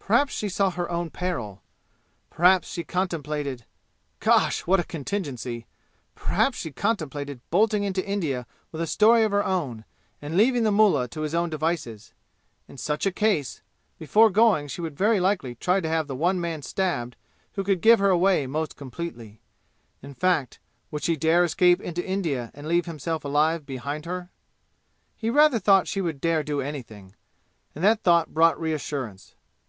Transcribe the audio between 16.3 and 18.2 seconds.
man stabbed who could give her